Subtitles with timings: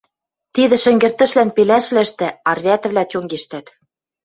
[0.55, 3.65] Тидӹ шӹнгӹртӹшвлӓн пелӓшвлӓштӹ— арвӓтӹвлӓ— чонгештӓт!